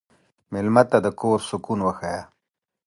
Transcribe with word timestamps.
مېلمه 0.51 0.83
ته 0.89 0.97
د 1.05 1.07
کور 1.19 1.39
سکون 1.49 1.79
وښیه. 1.83 2.21